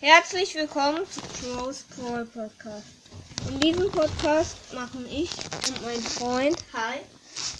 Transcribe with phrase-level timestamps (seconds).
[0.00, 2.86] Herzlich willkommen zu Crow's Brawl Podcast.
[3.48, 5.30] In diesem Podcast machen ich
[5.68, 6.98] und mein Freund Hi.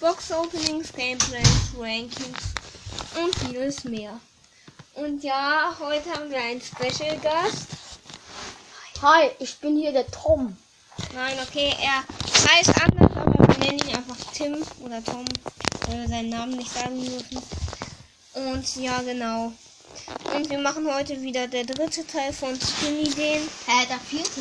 [0.00, 2.54] Box Openings, Gameplays, Rankings
[3.14, 4.18] und vieles mehr.
[4.94, 7.68] Und ja, heute haben wir einen Special Gast.
[9.00, 10.56] Hi, ich bin hier der Tom.
[11.14, 12.02] Nein, okay, er
[12.50, 15.24] heißt anders, aber wir nennen ihn einfach Tim oder Tom,
[15.86, 17.40] weil wir seinen Namen nicht sagen dürfen.
[18.34, 19.52] Und ja, genau.
[20.34, 23.48] Und wir machen heute wieder der dritte Teil von Skinny Den.
[23.66, 24.40] Hä, der vierte.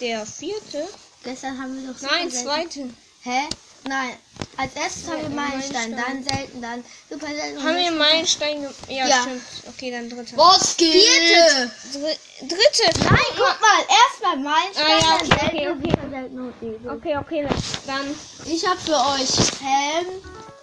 [0.00, 0.88] Der vierte?
[1.22, 2.88] Gestern haben wir doch Nein, zweite.
[3.22, 3.40] Hä?
[3.84, 4.16] Nein.
[4.56, 6.24] Als erstes Ja, haben wir Meilenstein, Meilenstein.
[6.24, 7.62] dann selten, dann super selten.
[7.62, 9.22] Haben wir Meilenstein ge ja, Ja.
[9.22, 9.42] stimmt.
[9.68, 10.36] Okay, dann dritter.
[10.36, 10.92] Was geht?
[10.92, 11.70] Vierte.
[11.92, 12.98] Dr dritte.
[13.04, 13.84] Nein, guck mal.
[13.88, 16.38] Erstmal Meilenstein, Ah, ja, dann okay, selten okay, selten.
[16.40, 16.90] und diese.
[16.90, 17.48] Okay, okay,
[17.86, 18.14] dann.
[18.46, 20.06] Ich habe für euch Pam,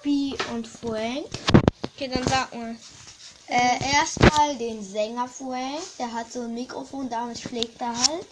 [0.04, 1.28] B und Frank.
[1.96, 2.76] Okay, dann sag mal.
[3.48, 5.82] Äh, erstmal den Sänger Frank.
[6.00, 8.28] Der hat so ein Mikrofon, damit schlägt er halt.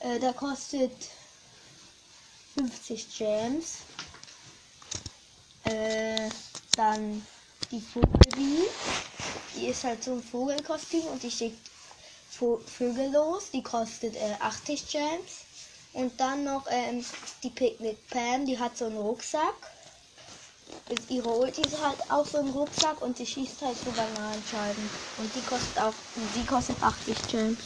[0.00, 0.92] Äh, der kostet
[2.56, 3.78] 50 Gems.
[5.64, 6.30] Äh,
[6.76, 7.26] dann
[7.70, 8.68] die Vogelbee.
[9.54, 11.70] Die ist halt so ein Vogelkostüm und die schickt
[12.30, 13.50] Vo Vögel los.
[13.52, 15.44] Die kostet äh, 80 Gems.
[15.92, 17.04] Und dann noch ähm,
[17.42, 19.54] die Picnic Pam, die hat so einen Rucksack.
[20.88, 24.90] Ist ihre Ulti ist halt auch so ein Rucksack und sie schießt halt so Bananenscheiben.
[25.18, 25.92] Und die kostet auch,
[26.34, 27.58] die kostet 80 Gems.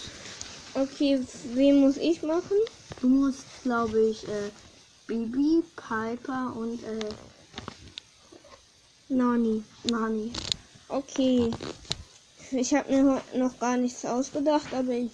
[0.74, 1.20] Okay,
[1.54, 2.56] wen muss ich machen?
[3.00, 4.50] Du musst, glaube ich, äh,
[5.06, 7.08] Bibi, Piper und äh,
[9.08, 9.62] Nani.
[9.84, 10.32] Nani.
[10.88, 11.50] Okay.
[12.50, 15.10] Ich habe mir heute noch gar nichts ausgedacht, aber ich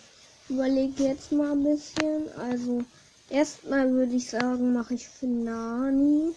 [0.49, 2.33] überlege jetzt mal ein bisschen.
[2.39, 2.85] Also,
[3.29, 6.35] erstmal würde ich sagen, mache ich für Nani.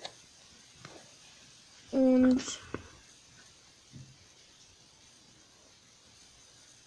[1.91, 2.41] Und.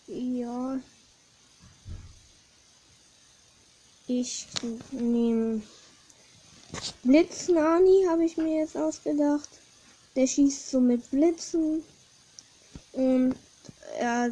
[0.07, 0.81] Ja.
[4.07, 4.47] Ich
[4.91, 5.63] nehme
[7.03, 9.49] Blitznani, habe ich mir jetzt ausgedacht.
[10.15, 11.83] Der schießt so mit Blitzen.
[12.93, 13.35] Und
[13.99, 14.31] er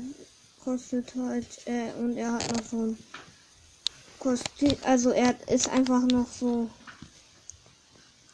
[0.62, 2.98] kostet halt, äh, und er hat noch so ein
[4.18, 6.70] Kostüm, also er ist einfach noch so,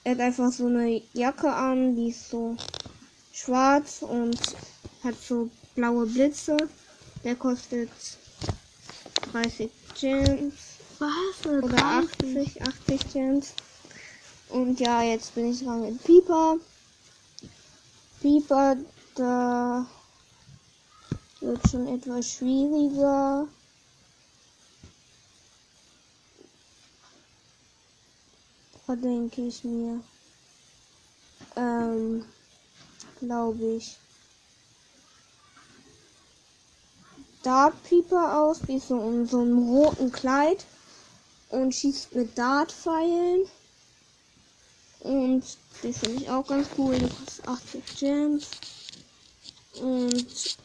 [0.09, 2.57] er hat einfach so eine Jacke an, die ist so
[3.31, 4.41] schwarz und
[5.05, 6.57] hat so blaue Blitze.
[7.25, 7.91] Der kostet
[9.33, 9.71] 30
[10.01, 10.55] Gems
[10.99, 11.47] Was?
[11.47, 13.53] oder 80, 80 Gems.
[14.49, 16.57] Und ja, jetzt bin ich dran mit Pieper.
[18.23, 18.79] Pieper,
[19.15, 19.87] da
[21.41, 23.47] wird schon etwas schwieriger.
[28.89, 30.01] Verdenke ich mir.
[31.57, 32.25] Ähm,
[33.21, 33.99] glaube ich.
[37.43, 40.65] Dart Pieper aus, die ist so in so einem roten Kleid
[41.51, 43.43] und schießt mit Dartpfeilen.
[45.01, 45.45] Und
[45.83, 46.99] die finde ich auch ganz cool.
[46.99, 48.47] Die kostet 80 Gems.
[49.83, 50.57] Und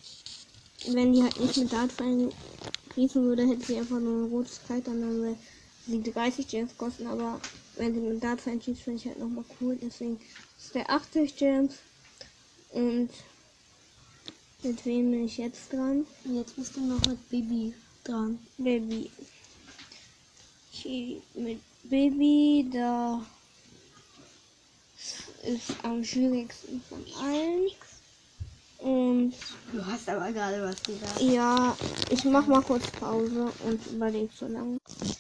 [0.88, 2.32] wenn die halt nicht mit Dartpfeilen
[2.94, 5.38] schießen würde, hätte sie einfach nur ein rotes Kleid an, dann
[5.88, 7.08] sie 30 Gems kosten.
[7.08, 7.40] Aber
[7.76, 9.78] wenn sie mit Dartpfeilen schießt, finde ich halt nochmal cool.
[9.82, 10.20] Deswegen
[10.58, 11.76] ist der 80 Gems.
[12.72, 13.10] Und
[14.64, 16.06] mit wem bin ich jetzt dran?
[16.26, 17.74] Jetzt bist du noch mit Bibi
[18.04, 18.40] dran.
[18.58, 19.12] Baby.
[20.72, 23.26] Hier mit Baby, da
[25.44, 27.68] ist am schwierigsten von allen.
[28.84, 29.34] Und
[29.72, 31.22] Du hast aber gerade was gesagt.
[31.22, 31.76] ja,
[32.10, 34.78] ich mach mal kurz Pause und überleg so lange.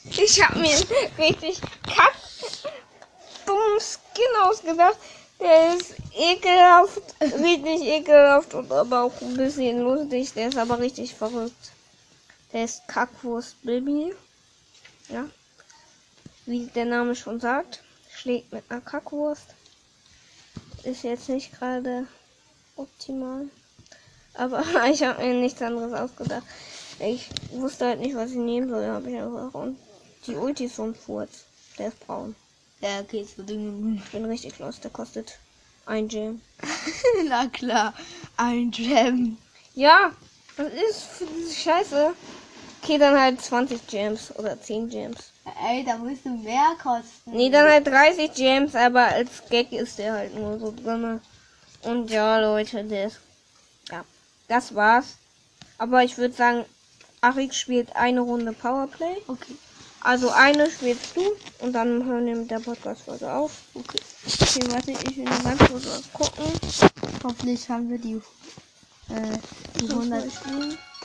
[0.09, 2.13] Ich habe mir einen richtig kack
[3.45, 4.97] dummen Skin ausgedacht.
[5.39, 10.33] Der ist ekelhaft, richtig ekelhaft und aber auch ein bisschen lustig.
[10.33, 11.71] Der ist aber richtig verrückt.
[12.51, 14.13] Der ist Kackwurst Baby.
[15.07, 15.25] Ja.
[16.45, 17.81] Wie der Name schon sagt,
[18.13, 19.55] schlägt mit einer Kackwurst.
[20.83, 22.07] Ist jetzt nicht gerade
[22.75, 23.47] optimal.
[24.33, 26.43] Aber ich habe mir nichts anderes ausgedacht.
[26.99, 28.85] Ich wusste halt nicht, was ich nehmen soll.
[28.85, 29.53] Habe ich einfach.
[29.53, 29.77] Und
[30.27, 31.45] die Ulti ist so ein Furz.
[31.77, 32.35] Der ist braun.
[32.81, 34.01] Ja, okay, so Ding.
[34.03, 34.79] Ich bin richtig los.
[34.79, 35.37] Der kostet
[35.85, 36.41] ein Gem.
[37.27, 37.93] Na klar,
[38.37, 39.37] ein Gem.
[39.73, 40.11] Ja,
[40.55, 42.13] was ist für diese Scheiße?
[42.81, 45.31] Okay, dann halt 20 Gems oder 10 Gems.
[45.65, 47.31] Ey, da müsste mehr kosten.
[47.31, 51.21] Nee, dann halt 30 Gems, aber als Gag ist der halt nur so drinne.
[51.83, 53.13] Und ja, Leute, das.
[53.89, 54.03] Ja,
[54.47, 55.17] das war's.
[55.77, 56.65] Aber ich würde sagen,
[57.21, 59.17] Arik spielt eine Runde Powerplay.
[59.27, 59.55] Okay.
[60.01, 61.21] Also eine spielst du
[61.59, 63.51] und dann hören wir mit der Podcast-Folge auf.
[63.73, 63.99] Okay.
[64.25, 66.45] Okay, warte, ich will ganz kurz was gucken.
[67.23, 68.21] Hoffentlich haben wir die,
[69.09, 69.37] äh,
[69.79, 70.25] die 100.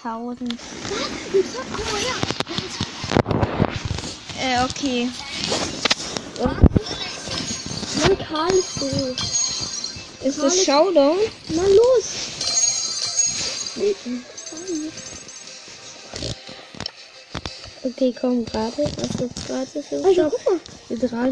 [0.05, 0.53] 8000.
[4.41, 5.11] Äh, okay.
[8.01, 9.48] Mann, Karl ist doof.
[10.23, 11.19] Ist das Showdown?
[11.50, 12.05] Na los.
[17.85, 18.73] Okay, komm, gerade.
[18.79, 20.61] Was ist gerade für Also, mal.
[20.88, 21.31] Wir gerade.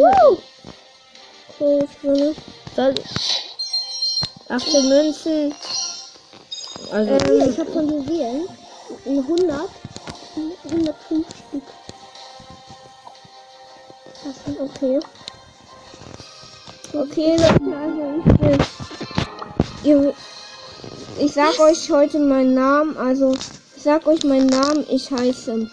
[1.59, 2.35] Groß, ne?
[2.75, 2.95] Soll.
[4.49, 5.55] 18 Münzen.
[6.93, 8.49] Also, Ähm, ich habe von Juwelen
[9.05, 9.71] 100.
[10.65, 11.63] 105 Stück.
[14.25, 15.01] das ist okay.
[16.93, 18.66] Okay, Leute, also ich will.
[19.87, 20.13] Ihr,
[21.21, 23.33] ich sag euch heute meinen Namen, also
[23.77, 25.71] ich sag euch meinen Namen, ich heiße.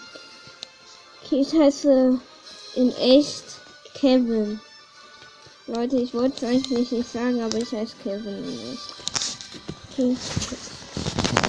[1.32, 2.20] Ich heiße
[2.76, 3.44] in echt
[3.96, 4.60] Kevin.
[5.66, 8.94] Leute, ich wollte es eigentlich nicht sagen, aber ich heiße Kevin in echt.
[9.92, 10.16] Okay.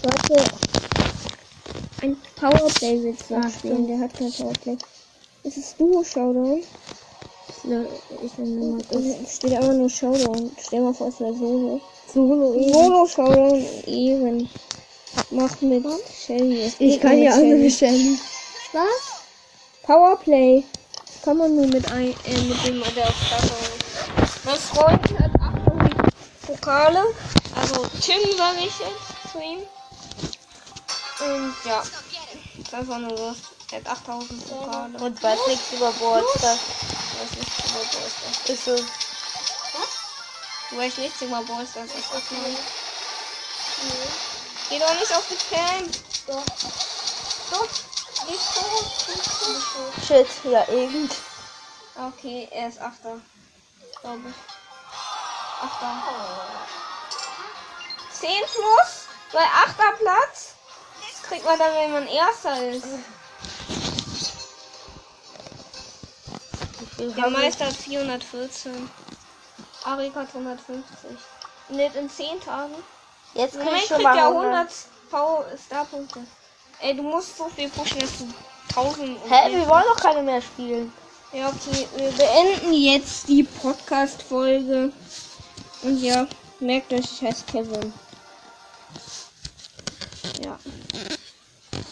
[0.02, 0.44] Leute,
[2.00, 4.78] ein Powerplay wird Ah, zwar spielen, der hat kein Powerplay.
[5.42, 6.62] Ist es Duo Showdown?
[8.22, 9.02] Ich nehme mal das.
[9.24, 10.50] Es steht einfach nur Showdown.
[10.60, 11.80] Stell mal vor, es wäre Solo.
[12.12, 12.72] Solo eben.
[12.72, 14.50] Solo Showdown Ehren.
[15.30, 15.84] Mach mit
[16.26, 16.64] Shelly.
[16.64, 17.70] Es Ich kann ja mit Shelly.
[17.70, 18.18] Shelly.
[18.72, 19.14] Was?
[19.82, 20.62] Powerplay.
[21.24, 23.14] Kann man nur mit, ein, äh, mit dem der auf
[24.22, 24.44] ist.
[24.44, 25.94] Mein Freund hat 8000
[26.46, 27.02] Pokale.
[27.54, 29.60] Also Tim sage ich jetzt zu ihm.
[31.20, 31.82] Und ja.
[32.62, 33.34] Das einfach nur so.
[33.72, 34.98] Er hat 8000 Pokale.
[34.98, 36.58] Und weiß nichts über Boardstars.
[37.74, 38.48] Über Ballstars.
[38.48, 38.76] Ist so.
[40.70, 41.88] Du weißt nichts über Ballstars.
[41.88, 42.56] Das ist das neu.
[44.70, 45.90] Geh doch nicht auf die Cam.
[46.26, 46.44] Doch.
[47.50, 47.68] Doch.
[48.28, 48.60] Nicht so.
[49.12, 50.06] Nicht so.
[50.06, 51.12] Shit, ja, irgend.
[51.96, 53.20] Okay, er ist Achter.
[54.00, 54.34] Glaube ich.
[55.62, 56.02] Achter.
[58.20, 60.54] 10 plus bei Achter Platz.
[61.00, 62.86] Das kriegt man dann, wenn man Erster ist.
[67.12, 68.90] Der Meister hat 414.
[69.84, 70.76] Arik hat 150.
[71.68, 72.74] Und jetzt in 10 Tagen.
[73.34, 74.44] Jetzt krieg ich schon kriegt mal er 100.
[74.44, 74.72] 100
[75.10, 76.20] V Star-Punkte.
[76.80, 78.28] Ey, du musst so viel pushen, dass du
[78.70, 80.92] 1000 und Hä, wir wollen doch keine mehr spielen.
[81.32, 81.86] Ja, okay.
[81.96, 84.92] Wir beenden jetzt die Podcast-Folge.
[85.82, 86.26] Und ja,
[86.60, 87.92] merkt euch, ich heiße Kevin.
[90.42, 90.58] Ja.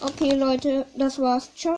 [0.01, 1.49] Okay, Leute, das war's.
[1.55, 1.71] Ciao.